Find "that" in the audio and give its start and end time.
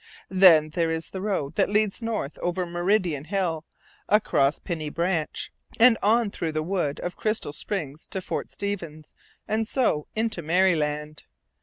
1.57-1.69